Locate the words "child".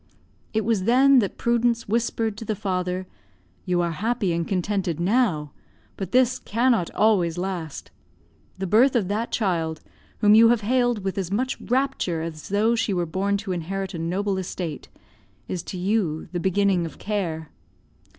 9.31-9.79